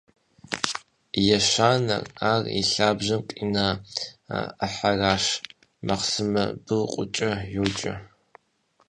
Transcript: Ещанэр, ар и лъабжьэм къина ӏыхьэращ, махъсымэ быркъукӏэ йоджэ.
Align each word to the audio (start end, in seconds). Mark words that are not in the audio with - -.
Ещанэр, 1.35 2.03
ар 2.31 2.43
и 2.59 2.61
лъабжьэм 2.71 3.21
къина 3.29 3.67
ӏыхьэращ, 4.57 5.25
махъсымэ 5.87 6.43
быркъукӏэ 6.65 7.31
йоджэ. 7.53 7.93